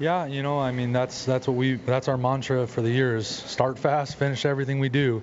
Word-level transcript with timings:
Yeah, 0.00 0.24
you 0.24 0.42
know, 0.42 0.58
I 0.58 0.72
mean 0.72 0.92
that's 0.92 1.26
that's 1.26 1.46
what 1.46 1.58
we 1.58 1.74
that's 1.74 2.08
our 2.08 2.16
mantra 2.16 2.66
for 2.66 2.80
the 2.80 2.90
year 2.90 3.16
is 3.16 3.26
start 3.28 3.78
fast, 3.78 4.16
finish 4.16 4.46
everything 4.46 4.80
we 4.80 4.88
do. 4.88 5.22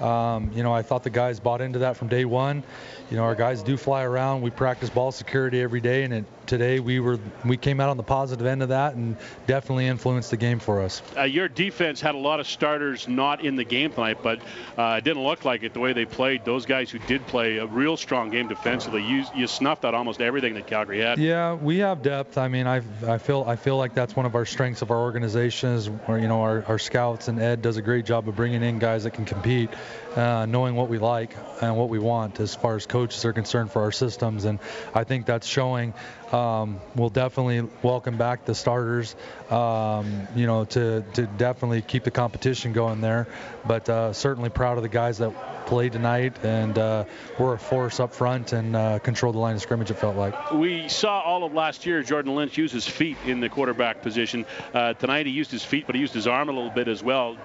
Um, 0.00 0.50
you 0.54 0.62
know, 0.62 0.72
I 0.72 0.82
thought 0.82 1.02
the 1.02 1.10
guys 1.10 1.40
bought 1.40 1.60
into 1.60 1.80
that 1.80 1.96
from 1.96 2.08
day 2.08 2.24
one. 2.24 2.62
You 3.10 3.16
know, 3.16 3.24
our 3.24 3.34
guys 3.34 3.62
do 3.62 3.76
fly 3.76 4.02
around. 4.02 4.42
We 4.42 4.50
practice 4.50 4.90
ball 4.90 5.12
security 5.12 5.62
every 5.62 5.80
day, 5.80 6.04
and 6.04 6.12
it, 6.12 6.24
today 6.46 6.78
we 6.78 7.00
were 7.00 7.18
we 7.44 7.56
came 7.56 7.80
out 7.80 7.88
on 7.88 7.96
the 7.96 8.02
positive 8.02 8.46
end 8.46 8.62
of 8.62 8.68
that 8.68 8.94
and 8.94 9.16
definitely 9.46 9.86
influenced 9.86 10.30
the 10.30 10.36
game 10.36 10.58
for 10.58 10.82
us. 10.82 11.02
Uh, 11.16 11.22
your 11.22 11.48
defense 11.48 12.00
had 12.00 12.14
a 12.14 12.18
lot 12.18 12.38
of 12.38 12.46
starters 12.46 13.08
not 13.08 13.44
in 13.44 13.56
the 13.56 13.64
game 13.64 13.90
tonight, 13.92 14.18
but 14.22 14.40
uh, 14.76 14.96
it 14.98 15.04
didn't 15.04 15.24
look 15.24 15.46
like 15.46 15.62
it 15.62 15.72
the 15.72 15.80
way 15.80 15.94
they 15.94 16.04
played. 16.04 16.44
Those 16.44 16.66
guys 16.66 16.90
who 16.90 16.98
did 17.00 17.26
play 17.26 17.56
a 17.56 17.66
real 17.66 17.96
strong 17.96 18.28
game 18.28 18.46
defensively, 18.46 19.02
you, 19.02 19.24
you 19.34 19.46
snuffed 19.46 19.84
out 19.86 19.94
almost 19.94 20.20
everything 20.20 20.54
that 20.54 20.66
Calgary 20.66 21.00
had. 21.00 21.18
Yeah, 21.18 21.54
we 21.54 21.78
have 21.78 22.02
depth. 22.02 22.36
I 22.36 22.48
mean, 22.48 22.66
I 22.66 22.82
I 23.06 23.16
feel 23.16 23.44
I 23.46 23.56
feel 23.56 23.78
like 23.78 23.94
that's 23.94 24.14
one 24.14 24.26
of 24.26 24.34
our 24.34 24.44
strengths 24.44 24.82
of 24.82 24.90
our 24.90 24.98
organization 24.98 25.70
is, 25.70 25.90
or, 26.06 26.18
you 26.18 26.28
know, 26.28 26.42
our, 26.42 26.62
our 26.68 26.78
scouts 26.78 27.28
and 27.28 27.40
Ed 27.40 27.62
does 27.62 27.78
a 27.78 27.82
great 27.82 28.04
job 28.04 28.28
of 28.28 28.36
bringing 28.36 28.62
in 28.62 28.78
guys 28.78 29.04
that 29.04 29.12
can 29.12 29.24
compete, 29.24 29.70
uh, 30.16 30.46
knowing 30.46 30.74
what 30.74 30.88
we 30.88 30.98
like 30.98 31.36
and 31.62 31.76
what 31.76 31.88
we 31.88 31.98
want 31.98 32.40
as 32.40 32.54
far 32.54 32.76
as 32.76 32.86
coaches 32.86 33.24
are 33.24 33.32
concerned 33.32 33.70
for 33.70 33.82
our 33.82 33.92
systems. 33.92 34.44
And 34.44 34.58
I 34.94 35.04
think 35.04 35.26
that's 35.26 35.46
showing. 35.46 35.94
Um, 36.32 36.80
we'll 36.94 37.08
definitely 37.08 37.68
welcome 37.82 38.18
back 38.18 38.44
the 38.44 38.54
starters, 38.54 39.16
um, 39.50 40.28
you 40.36 40.46
know, 40.46 40.64
to, 40.66 41.02
to 41.14 41.26
definitely 41.26 41.80
keep 41.82 42.04
the 42.04 42.10
competition 42.10 42.72
going 42.72 43.00
there. 43.00 43.26
But 43.66 43.88
uh, 43.88 44.12
certainly 44.12 44.50
proud 44.50 44.76
of 44.76 44.82
the 44.82 44.90
guys 44.90 45.18
that 45.18 45.66
played 45.66 45.92
tonight 45.92 46.36
and 46.44 46.78
uh, 46.78 47.04
were 47.38 47.54
a 47.54 47.58
force 47.58 48.00
up 48.00 48.14
front 48.14 48.52
and 48.52 48.74
uh, 48.74 48.98
controlled 48.98 49.34
the 49.34 49.38
line 49.38 49.54
of 49.54 49.62
scrimmage, 49.62 49.90
it 49.90 49.98
felt 49.98 50.16
like. 50.16 50.52
We 50.52 50.88
saw 50.88 51.20
all 51.20 51.44
of 51.44 51.52
last 51.52 51.86
year 51.86 52.02
Jordan 52.02 52.34
Lynch 52.34 52.58
use 52.58 52.72
his 52.72 52.86
feet 52.86 53.16
in 53.24 53.40
the 53.40 53.48
quarterback 53.48 54.02
position. 54.02 54.44
Uh, 54.74 54.94
tonight 54.94 55.26
he 55.26 55.32
used 55.32 55.50
his 55.50 55.64
feet, 55.64 55.86
but 55.86 55.94
he 55.94 56.00
used 56.00 56.14
his 56.14 56.26
arm 56.26 56.48
a 56.48 56.52
little 56.52 56.70
bit 56.70 56.88
as 56.88 57.02
well 57.02 57.36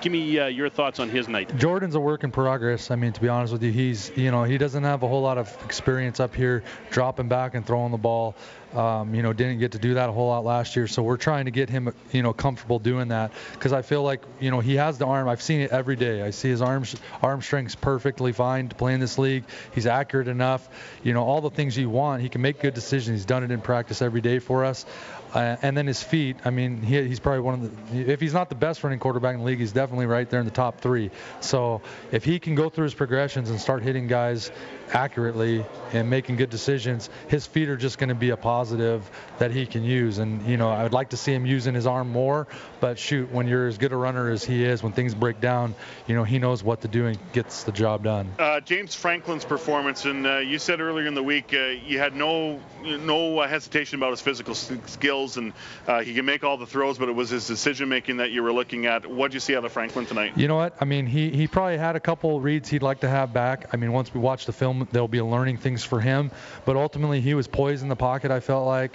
give 0.00 0.12
me 0.12 0.38
uh, 0.38 0.46
your 0.46 0.68
thoughts 0.68 1.00
on 1.00 1.08
his 1.08 1.28
night. 1.28 1.56
Jordan's 1.56 1.94
a 1.94 2.00
work 2.00 2.24
in 2.24 2.30
progress. 2.30 2.90
I 2.90 2.96
mean, 2.96 3.12
to 3.12 3.20
be 3.20 3.28
honest 3.28 3.52
with 3.52 3.62
you, 3.62 3.72
he's 3.72 4.10
you 4.16 4.30
know 4.30 4.44
he 4.44 4.58
doesn't 4.58 4.84
have 4.84 5.02
a 5.02 5.08
whole 5.08 5.22
lot 5.22 5.38
of 5.38 5.56
experience 5.64 6.20
up 6.20 6.34
here 6.34 6.62
dropping 6.90 7.28
back 7.28 7.54
and 7.54 7.66
throwing 7.66 7.92
the 7.92 7.98
ball. 7.98 8.34
Um, 8.74 9.14
you 9.14 9.22
know, 9.22 9.32
didn't 9.32 9.60
get 9.60 9.72
to 9.72 9.78
do 9.78 9.94
that 9.94 10.08
a 10.08 10.12
whole 10.12 10.28
lot 10.28 10.44
last 10.44 10.74
year, 10.74 10.88
so 10.88 11.00
we're 11.04 11.16
trying 11.16 11.44
to 11.44 11.52
get 11.52 11.70
him, 11.70 11.94
you 12.10 12.24
know, 12.24 12.32
comfortable 12.32 12.80
doing 12.80 13.08
that 13.08 13.30
because 13.52 13.72
I 13.72 13.82
feel 13.82 14.02
like, 14.02 14.22
you 14.40 14.50
know, 14.50 14.58
he 14.58 14.74
has 14.74 14.98
the 14.98 15.06
arm. 15.06 15.28
I've 15.28 15.42
seen 15.42 15.60
it 15.60 15.70
every 15.70 15.94
day. 15.94 16.22
I 16.22 16.30
see 16.30 16.48
his 16.48 16.60
arm 16.60 16.84
arm 17.22 17.40
strength's 17.40 17.76
perfectly 17.76 18.32
fine 18.32 18.68
to 18.70 18.74
play 18.74 18.94
in 18.94 18.98
this 18.98 19.16
league. 19.16 19.44
He's 19.76 19.86
accurate 19.86 20.26
enough. 20.26 20.68
You 21.04 21.12
know, 21.14 21.22
all 21.22 21.40
the 21.40 21.50
things 21.50 21.78
you 21.78 21.88
want. 21.88 22.22
He 22.22 22.28
can 22.28 22.42
make 22.42 22.60
good 22.60 22.74
decisions. 22.74 23.18
He's 23.18 23.26
done 23.26 23.44
it 23.44 23.52
in 23.52 23.60
practice 23.60 24.02
every 24.02 24.20
day 24.20 24.40
for 24.40 24.64
us. 24.64 24.86
Uh, 25.34 25.56
and 25.62 25.76
then 25.76 25.86
his 25.86 26.00
feet. 26.00 26.36
I 26.44 26.50
mean, 26.50 26.80
he, 26.80 27.02
he's 27.02 27.18
probably 27.18 27.40
one 27.40 27.54
of 27.54 27.90
the. 27.92 28.12
If 28.12 28.20
he's 28.20 28.34
not 28.34 28.48
the 28.48 28.54
best 28.54 28.84
running 28.84 29.00
quarterback 29.00 29.34
in 29.34 29.40
the 29.40 29.46
league, 29.46 29.58
he's 29.58 29.72
definitely 29.72 29.83
right 29.92 30.28
there 30.28 30.40
in 30.40 30.46
the 30.46 30.52
top 30.52 30.80
three. 30.80 31.10
So 31.40 31.82
if 32.12 32.24
he 32.24 32.38
can 32.38 32.54
go 32.54 32.68
through 32.68 32.84
his 32.84 32.94
progressions 32.94 33.50
and 33.50 33.60
start 33.60 33.82
hitting 33.82 34.06
guys 34.06 34.50
accurately 34.92 35.64
and 35.92 36.10
making 36.10 36.36
good 36.36 36.50
decisions, 36.50 37.10
his 37.28 37.46
feet 37.46 37.68
are 37.68 37.76
just 37.76 37.98
going 37.98 38.08
to 38.08 38.14
be 38.14 38.30
a 38.30 38.36
positive 38.36 39.08
that 39.38 39.50
he 39.50 39.66
can 39.66 39.84
use. 39.84 40.18
And 40.18 40.46
you 40.46 40.56
know, 40.56 40.70
I 40.70 40.82
would 40.82 40.92
like 40.92 41.10
to 41.10 41.16
see 41.16 41.32
him 41.32 41.46
using 41.46 41.74
his 41.74 41.86
arm 41.86 42.10
more. 42.10 42.46
But 42.80 42.98
shoot, 42.98 43.30
when 43.32 43.48
you're 43.48 43.66
as 43.66 43.78
good 43.78 43.92
a 43.92 43.96
runner 43.96 44.30
as 44.30 44.44
he 44.44 44.64
is, 44.64 44.82
when 44.82 44.92
things 44.92 45.14
break 45.14 45.40
down, 45.40 45.74
you 46.06 46.14
know, 46.14 46.24
he 46.24 46.38
knows 46.38 46.62
what 46.62 46.82
to 46.82 46.88
do 46.88 47.06
and 47.06 47.18
gets 47.32 47.64
the 47.64 47.72
job 47.72 48.04
done. 48.04 48.32
Uh, 48.38 48.60
James 48.60 48.94
Franklin's 48.94 49.44
performance, 49.44 50.04
and 50.04 50.26
uh, 50.26 50.38
you 50.38 50.58
said 50.58 50.80
earlier 50.80 51.06
in 51.06 51.14
the 51.14 51.22
week 51.22 51.54
uh, 51.54 51.58
you 51.86 51.98
had 51.98 52.14
no 52.14 52.60
no 52.82 53.40
hesitation 53.42 53.98
about 53.98 54.10
his 54.10 54.20
physical 54.20 54.54
skills, 54.54 55.36
and 55.36 55.52
uh, 55.86 56.00
he 56.02 56.14
can 56.14 56.24
make 56.24 56.44
all 56.44 56.56
the 56.56 56.66
throws, 56.66 56.98
but 56.98 57.08
it 57.08 57.14
was 57.14 57.30
his 57.30 57.46
decision 57.46 57.88
making 57.88 58.18
that 58.18 58.30
you 58.30 58.42
were 58.42 58.52
looking 58.52 58.86
at. 58.86 59.06
What 59.06 59.28
did 59.28 59.34
you 59.34 59.40
see 59.40 59.56
out 59.56 59.64
of 59.64 59.72
Franklin 59.74 60.06
tonight? 60.06 60.32
You 60.36 60.48
know 60.48 60.56
what? 60.56 60.74
I 60.80 60.84
mean, 60.84 61.04
he 61.04 61.30
he 61.30 61.46
probably 61.46 61.76
had 61.76 61.96
a 61.96 62.00
couple 62.00 62.40
reads 62.40 62.68
he'd 62.68 62.82
like 62.82 63.00
to 63.00 63.08
have 63.08 63.32
back. 63.32 63.68
I 63.72 63.76
mean, 63.76 63.92
once 63.92 64.14
we 64.14 64.20
watch 64.20 64.46
the 64.46 64.52
film, 64.52 64.88
there'll 64.92 65.08
be 65.08 65.20
learning 65.20 65.58
things 65.58 65.84
for 65.84 66.00
him. 66.00 66.30
But 66.64 66.76
ultimately, 66.76 67.20
he 67.20 67.34
was 67.34 67.48
poised 67.48 67.82
in 67.82 67.88
the 67.88 67.96
pocket. 67.96 68.30
I 68.30 68.40
felt 68.40 68.66
like 68.66 68.92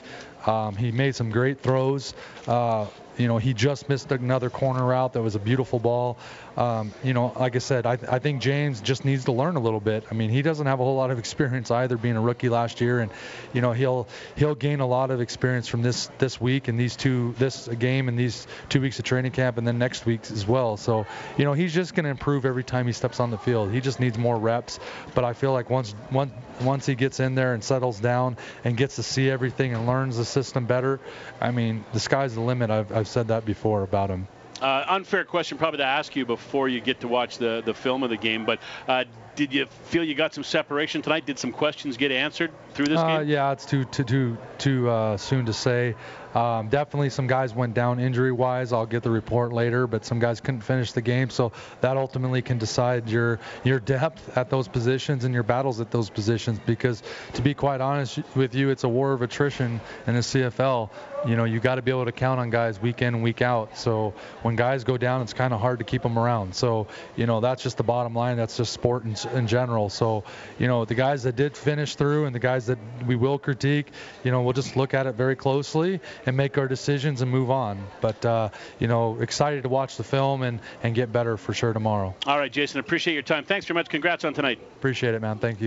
um, 0.47 0.75
he 0.75 0.91
made 0.91 1.15
some 1.15 1.29
great 1.29 1.59
throws. 1.59 2.13
Uh, 2.47 2.87
you 3.19 3.27
know, 3.27 3.37
he 3.37 3.53
just 3.53 3.89
missed 3.89 4.11
another 4.11 4.49
corner 4.49 4.85
route 4.85 5.13
that 5.13 5.21
was 5.21 5.35
a 5.35 5.39
beautiful 5.39 5.77
ball. 5.77 6.17
Um, 6.55 6.93
you 7.03 7.13
know, 7.13 7.33
like 7.37 7.55
I 7.55 7.59
said, 7.59 7.85
I, 7.85 7.97
I 8.09 8.19
think 8.19 8.41
James 8.41 8.79
just 8.79 9.03
needs 9.03 9.25
to 9.25 9.33
learn 9.33 9.57
a 9.57 9.59
little 9.59 9.81
bit. 9.81 10.05
I 10.09 10.13
mean, 10.13 10.29
he 10.29 10.41
doesn't 10.41 10.65
have 10.65 10.79
a 10.79 10.83
whole 10.83 10.95
lot 10.95 11.11
of 11.11 11.19
experience 11.25 11.69
either, 11.69 11.97
being 11.97 12.15
a 12.15 12.21
rookie 12.21 12.47
last 12.47 12.79
year, 12.79 13.01
and 13.01 13.11
you 13.53 13.61
know 13.61 13.73
he'll 13.73 14.07
he'll 14.37 14.55
gain 14.55 14.79
a 14.79 14.87
lot 14.87 15.11
of 15.11 15.19
experience 15.19 15.67
from 15.67 15.81
this 15.81 16.09
this 16.17 16.39
week 16.39 16.69
and 16.69 16.79
these 16.79 16.95
two 16.95 17.35
this 17.37 17.67
game 17.67 18.07
and 18.07 18.17
these 18.17 18.47
two 18.69 18.79
weeks 18.79 18.97
of 18.99 19.05
training 19.05 19.33
camp, 19.33 19.57
and 19.57 19.67
then 19.67 19.77
next 19.77 20.05
week 20.05 20.21
as 20.31 20.47
well. 20.47 20.77
So 20.77 21.05
you 21.37 21.43
know 21.43 21.53
he's 21.53 21.73
just 21.73 21.93
going 21.95 22.05
to 22.05 22.09
improve 22.09 22.45
every 22.45 22.63
time 22.63 22.87
he 22.87 22.93
steps 22.93 23.19
on 23.19 23.31
the 23.31 23.37
field. 23.37 23.71
He 23.71 23.81
just 23.81 23.99
needs 23.99 24.17
more 24.17 24.37
reps. 24.37 24.79
But 25.13 25.25
I 25.25 25.33
feel 25.33 25.51
like 25.51 25.69
once 25.69 25.93
once 26.09 26.31
once 26.61 26.85
he 26.85 26.95
gets 26.95 27.19
in 27.19 27.35
there 27.35 27.53
and 27.53 27.63
settles 27.63 27.99
down 27.99 28.37
and 28.63 28.77
gets 28.77 28.95
to 28.95 29.03
see 29.03 29.29
everything 29.29 29.73
and 29.73 29.87
learns 29.87 30.17
the 30.17 30.25
system 30.25 30.65
better, 30.65 30.99
I 31.39 31.51
mean, 31.51 31.83
the 31.93 31.99
sky's 31.99 32.35
the 32.35 32.41
limit. 32.41 32.69
I've, 32.69 32.91
I've 32.91 33.07
said 33.09 33.27
that 33.29 33.45
before 33.45 33.83
about 33.83 34.09
him. 34.09 34.27
Uh, 34.61 34.85
unfair 34.89 35.23
question 35.23 35.57
probably 35.57 35.77
to 35.77 35.85
ask 35.85 36.15
you 36.15 36.25
before 36.25 36.67
you 36.67 36.81
get 36.81 36.99
to 36.99 37.07
watch 37.07 37.37
the, 37.37 37.61
the 37.65 37.73
film 37.73 38.03
of 38.03 38.09
the 38.09 38.17
game, 38.17 38.45
but 38.45 38.59
uh, 38.87 39.05
did 39.35 39.53
you 39.53 39.65
feel 39.85 40.03
you 40.03 40.15
got 40.15 40.33
some 40.33 40.43
separation 40.43 41.01
tonight? 41.01 41.25
Did 41.25 41.39
some 41.39 41.53
questions 41.53 41.95
get 41.95 42.11
answered 42.11 42.51
through 42.73 42.87
this 42.87 42.99
uh, 42.99 43.19
game? 43.19 43.29
Yeah, 43.29 43.53
it's 43.53 43.65
too 43.65 43.85
too 43.85 44.03
too 44.03 44.37
too 44.57 44.89
uh, 44.89 45.15
soon 45.15 45.45
to 45.45 45.53
say. 45.53 45.95
Um, 46.35 46.69
definitely, 46.69 47.09
some 47.09 47.27
guys 47.27 47.55
went 47.55 47.73
down 47.73 47.99
injury-wise. 47.99 48.71
I'll 48.71 48.85
get 48.85 49.01
the 49.01 49.09
report 49.09 49.51
later, 49.51 49.87
but 49.87 50.05
some 50.05 50.19
guys 50.19 50.39
couldn't 50.39 50.61
finish 50.61 50.91
the 50.91 51.01
game, 51.01 51.29
so 51.29 51.51
that 51.81 51.97
ultimately 51.97 52.41
can 52.41 52.57
decide 52.57 53.09
your 53.09 53.39
your 53.63 53.79
depth 53.79 54.37
at 54.37 54.49
those 54.49 54.67
positions 54.67 55.23
and 55.23 55.33
your 55.33 55.43
battles 55.43 55.81
at 55.81 55.89
those 55.91 56.09
positions. 56.09 56.59
Because 56.65 57.01
to 57.33 57.41
be 57.41 57.53
quite 57.53 57.81
honest 57.81 58.19
with 58.35 58.53
you, 58.53 58.69
it's 58.69 58.83
a 58.83 58.89
war 58.89 59.13
of 59.13 59.21
attrition 59.21 59.81
in 60.05 60.13
the 60.13 60.21
CFL. 60.21 60.89
You 61.27 61.35
know, 61.35 61.43
you 61.43 61.59
got 61.59 61.75
to 61.75 61.81
be 61.81 61.91
able 61.91 62.05
to 62.05 62.11
count 62.11 62.39
on 62.39 62.49
guys 62.49 62.79
week 62.79 63.01
in 63.01 63.21
week 63.21 63.41
out. 63.41 63.77
So 63.77 64.13
when 64.43 64.55
guys 64.55 64.83
go 64.83 64.97
down, 64.97 65.21
it's 65.21 65.33
kind 65.33 65.53
of 65.53 65.59
hard 65.59 65.79
to 65.79 65.85
keep 65.85 66.03
them 66.03 66.17
around. 66.17 66.55
So 66.55 66.87
you 67.15 67.25
know, 67.25 67.39
that's 67.39 67.63
just 67.63 67.77
the 67.77 67.83
bottom 67.83 68.13
line. 68.13 68.37
That's 68.37 68.55
just 68.55 68.71
sport 68.71 69.03
in, 69.03 69.15
in 69.35 69.47
general. 69.47 69.89
So 69.89 70.23
you 70.59 70.67
know, 70.67 70.85
the 70.85 70.95
guys 70.95 71.23
that 71.23 71.35
did 71.35 71.57
finish 71.57 71.95
through 71.95 72.25
and 72.25 72.35
the 72.35 72.39
guys 72.39 72.67
that 72.67 72.77
we 73.07 73.15
will 73.15 73.39
critique, 73.39 73.87
you 74.23 74.31
know, 74.31 74.43
we'll 74.43 74.53
just 74.53 74.75
look 74.75 74.93
at 74.93 75.07
it 75.07 75.15
very 75.15 75.35
closely 75.35 75.99
and 76.25 76.35
make 76.35 76.57
our 76.57 76.67
decisions 76.67 77.21
and 77.21 77.31
move 77.31 77.51
on. 77.51 77.85
But 78.01 78.25
uh, 78.25 78.49
you 78.79 78.87
know, 78.87 79.19
excited 79.19 79.63
to 79.63 79.69
watch 79.69 79.97
the 79.97 80.03
film 80.03 80.43
and 80.43 80.59
and 80.83 80.95
get 80.95 81.11
better 81.11 81.37
for 81.37 81.53
sure 81.53 81.73
tomorrow. 81.73 82.15
All 82.25 82.37
right, 82.37 82.51
Jason, 82.51 82.79
appreciate 82.79 83.13
your 83.13 83.23
time. 83.23 83.43
Thanks 83.43 83.65
very 83.65 83.75
much. 83.75 83.89
Congrats 83.89 84.25
on 84.25 84.33
tonight. 84.33 84.59
Appreciate 84.77 85.13
it, 85.13 85.21
man. 85.21 85.37
Thank 85.37 85.53
you. 85.53 85.57